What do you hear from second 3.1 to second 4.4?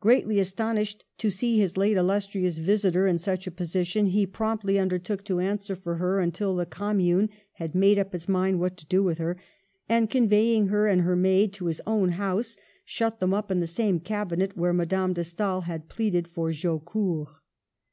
such a position, he